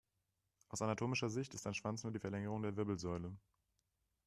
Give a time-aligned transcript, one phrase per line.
[0.69, 3.37] Aus anatomischer Sicht ist ein Schwanz nur die Verlängerung der Wirbelsäule.